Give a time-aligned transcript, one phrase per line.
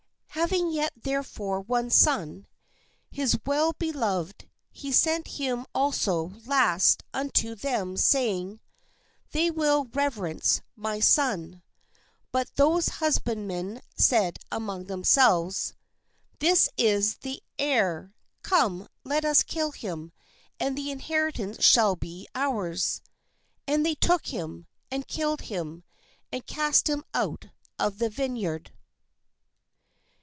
[0.35, 2.47] Having yet therefore one son,
[3.11, 8.61] his well beloved, he sent him also last unto them, saying:'
[9.33, 11.61] They will reverence my son."
[12.31, 15.73] But those husbandmen said among themselves:
[16.39, 20.13] 'This is the heir; come, let us kill him,
[20.61, 23.01] and the inheritance shall be ours."
[23.67, 25.83] And they took him, and killed him,
[26.31, 28.71] and cast him out of the vineyard.